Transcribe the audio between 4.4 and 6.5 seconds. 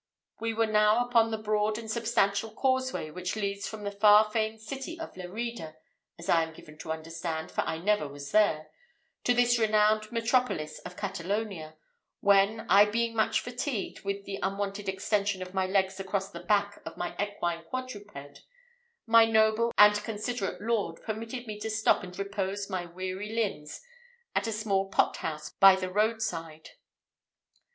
city of Lerida as I